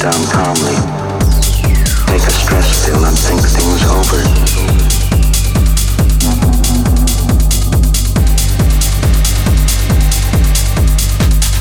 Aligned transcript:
down 0.00 0.24
calmly, 0.32 0.80
take 2.08 2.24
a 2.24 2.32
stress 2.32 2.86
pill, 2.86 3.04
and 3.04 3.12
think 3.18 3.44
things 3.44 3.84
over. 3.84 4.16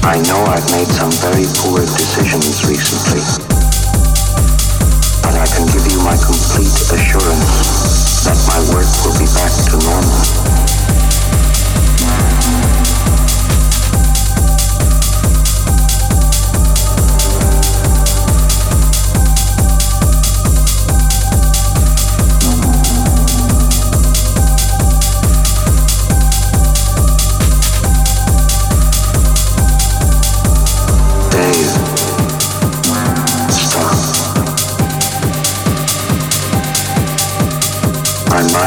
I 0.08 0.24
know 0.24 0.40
I've 0.48 0.64
made 0.72 0.88
some 0.88 1.12
very 1.20 1.44
poor 1.60 1.82
decisions 1.84 2.64
recently. 2.64 3.20
But 5.22 5.36
I 5.36 5.46
can 5.46 5.68
give 5.68 5.84
you 5.92 6.00
my 6.00 6.16
complete 6.16 6.80
assurance 6.96 8.24
that 8.24 8.40
my 8.48 8.60
work 8.72 8.88
will 9.04 9.20
be 9.20 9.28
back 9.36 9.52
to 9.68 9.76
normal. 9.84 10.40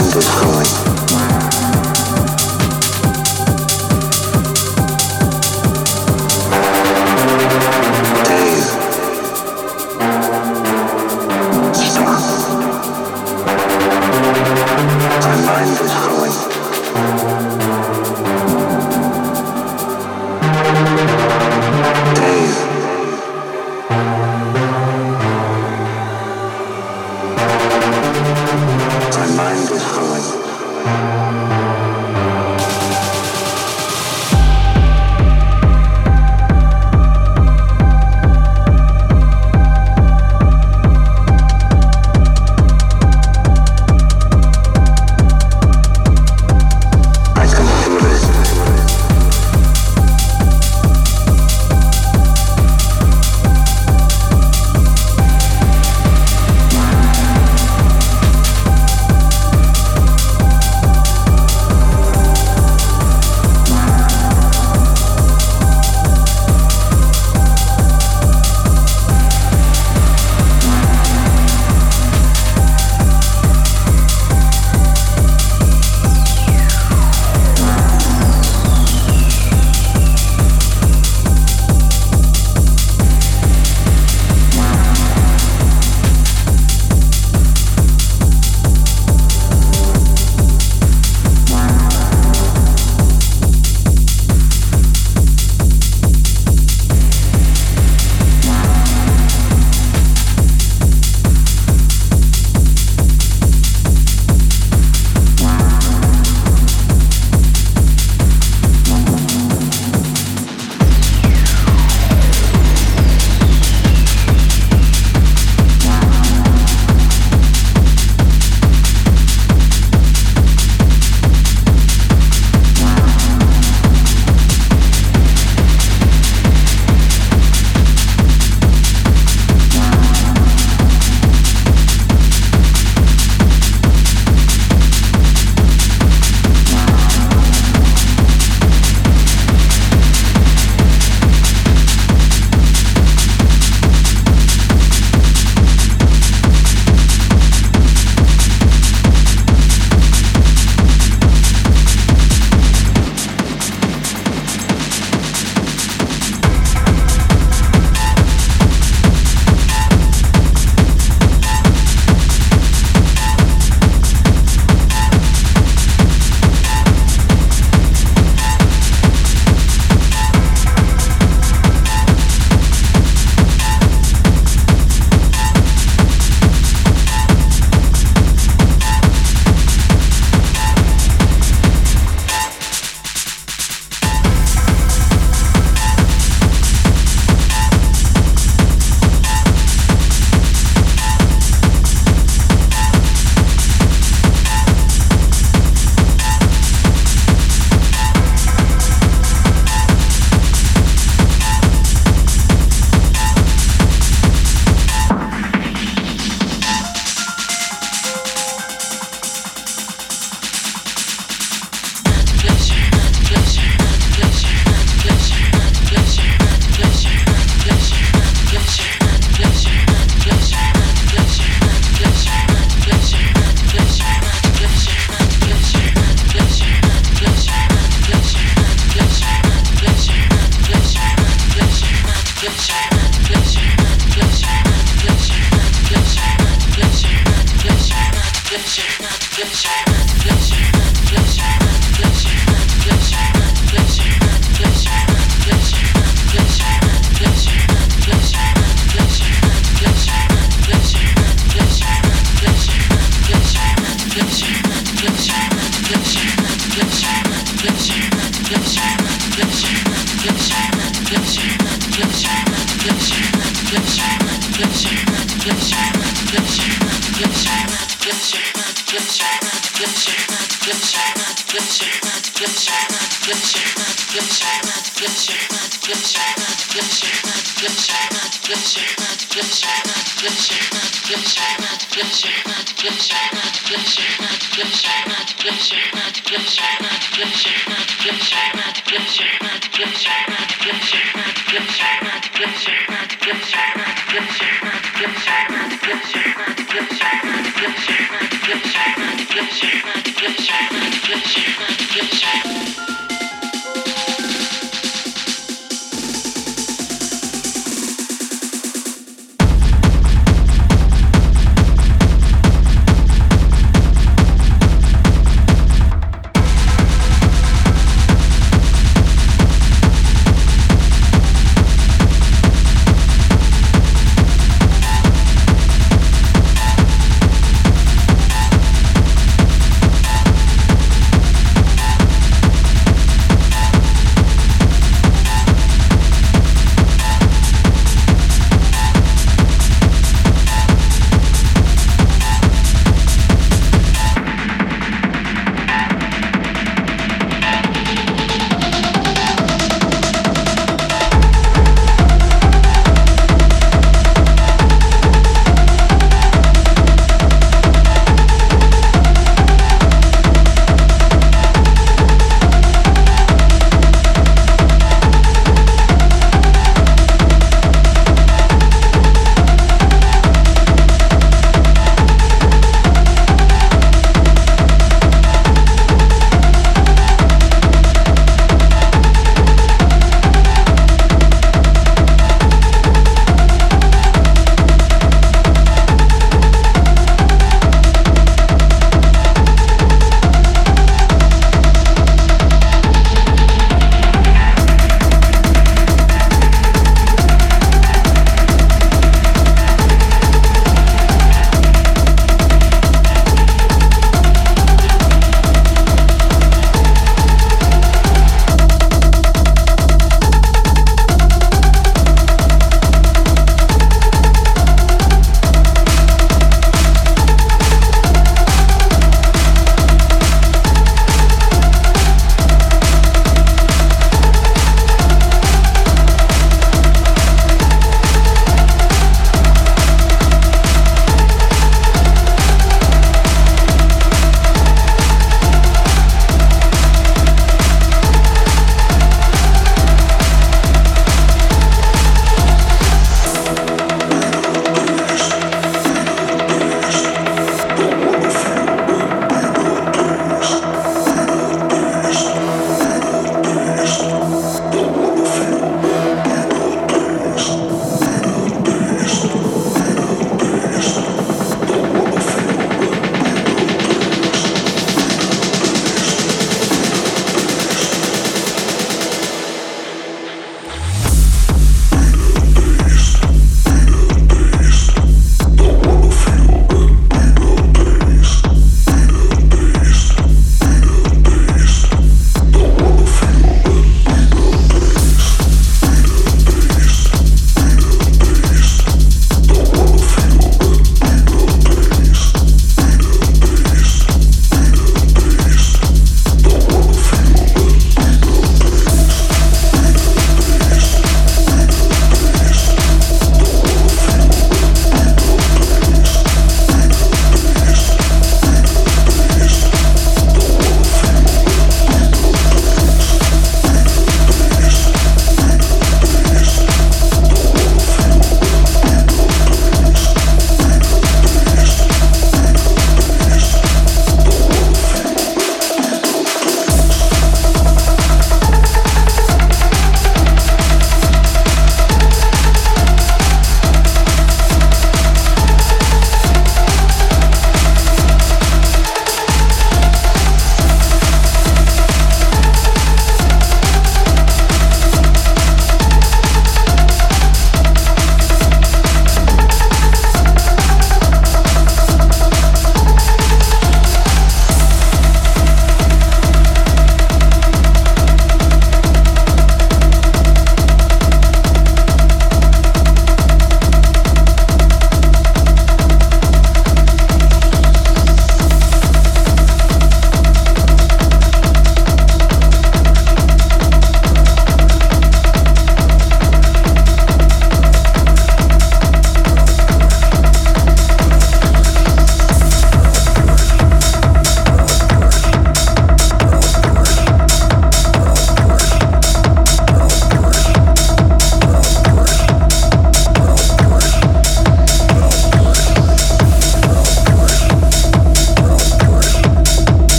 Mind 0.00 0.16
is 0.16 0.28
going. 0.40 0.87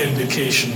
indication. 0.00 0.70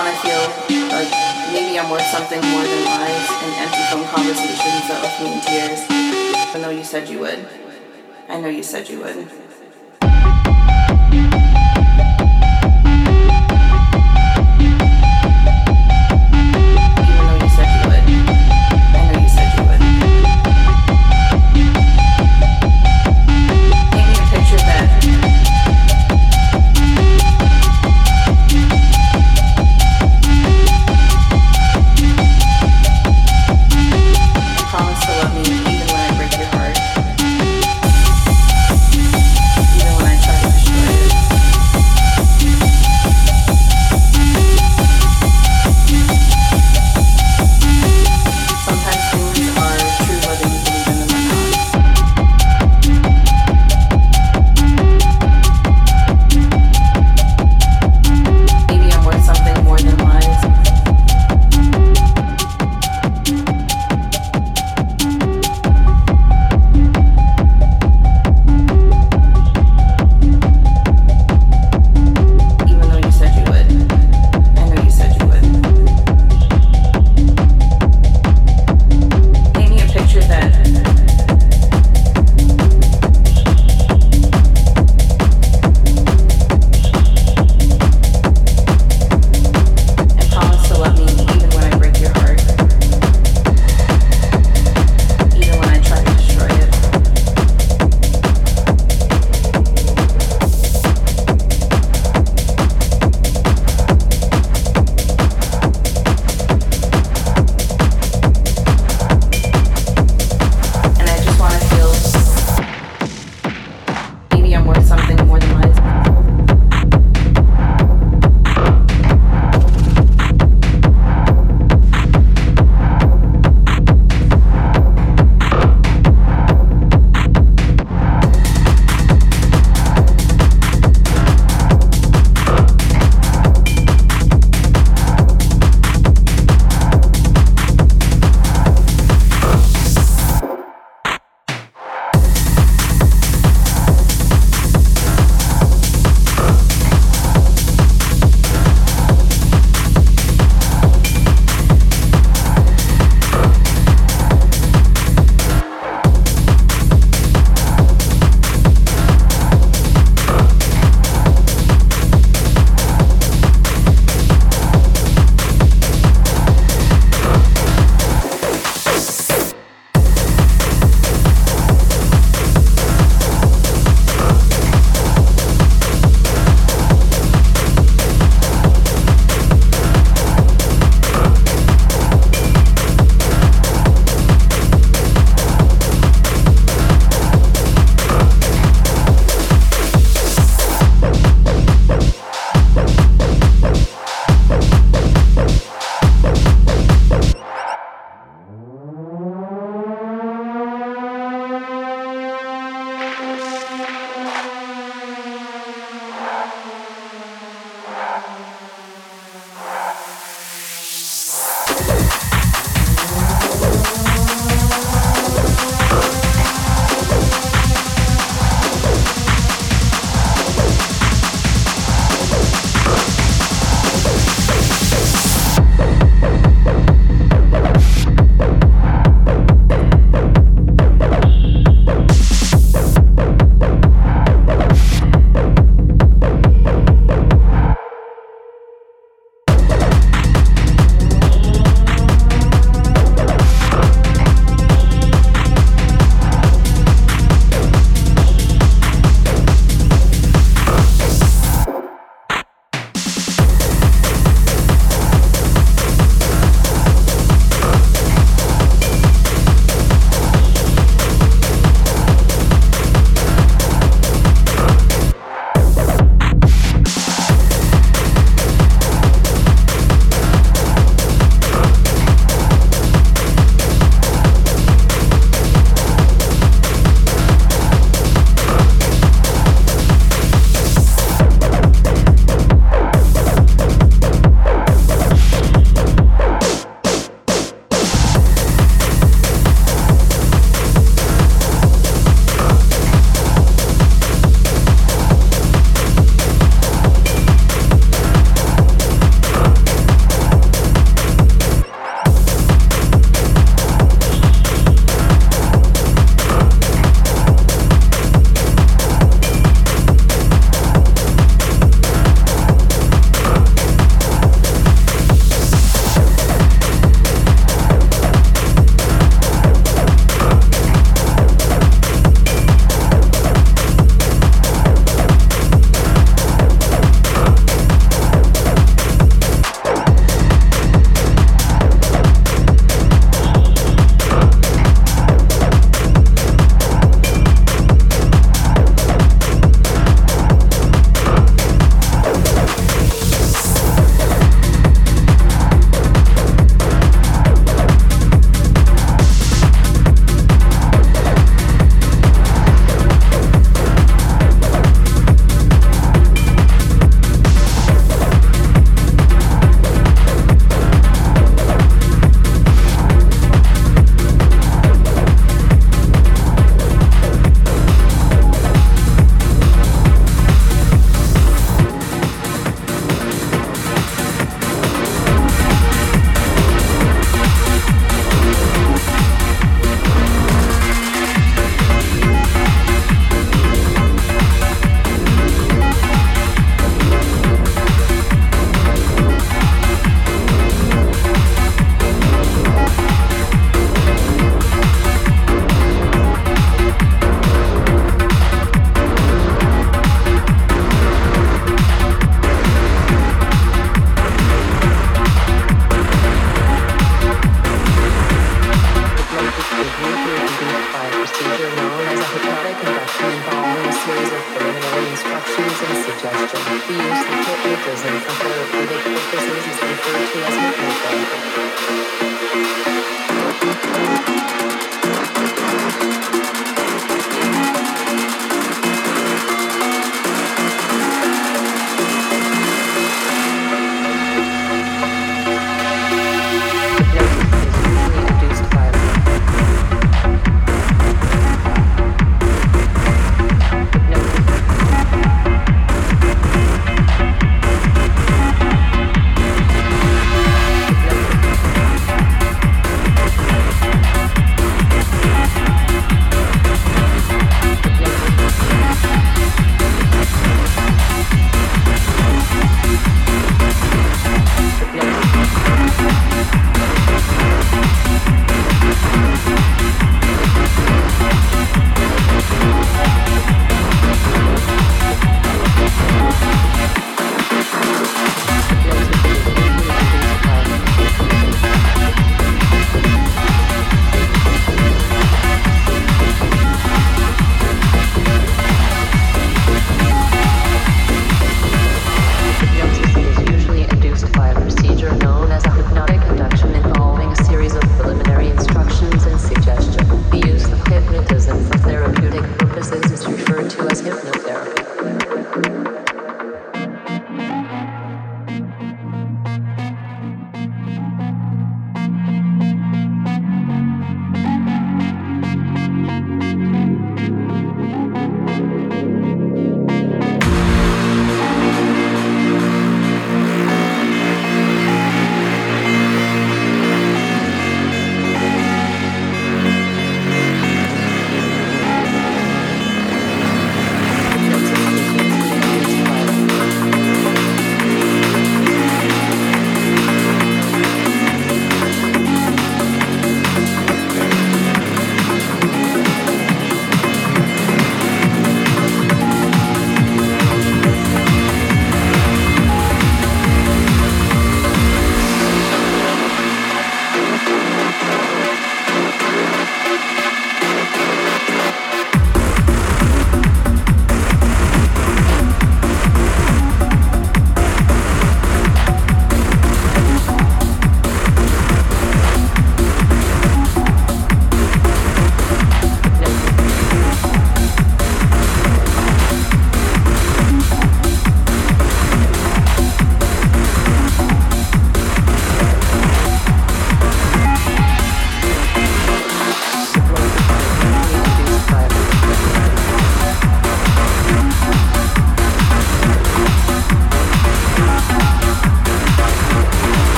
want 0.00 0.16
to 0.16 0.22
feel 0.22 0.88
like 0.96 1.10
maybe 1.52 1.78
I'm 1.78 1.90
worth 1.90 2.06
something 2.06 2.40
more 2.40 2.64
than 2.64 2.84
lies 2.84 3.28
and 3.44 3.52
empty 3.60 3.82
phone 3.90 4.06
conversations 4.08 4.88
that 4.88 5.02
left 5.02 5.20
me 5.20 5.34
in 5.34 5.40
tears. 5.44 5.84
I 5.90 6.58
know 6.58 6.70
you 6.70 6.84
said 6.84 7.08
you 7.08 7.18
would. 7.20 7.46
I 8.28 8.40
know 8.40 8.48
you 8.48 8.62
said 8.62 8.88
you 8.88 9.00
would. 9.00 9.28